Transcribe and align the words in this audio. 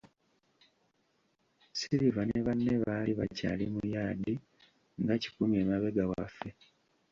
Silver 1.79 2.23
ne 2.29 2.39
banne 2.45 2.73
baali 2.83 3.11
bakyali 3.19 3.65
mu 3.73 3.81
yaadi 3.93 4.33
nga 5.01 5.15
kikumi 5.21 5.55
emabega 5.63 6.03
waffe 6.11 6.49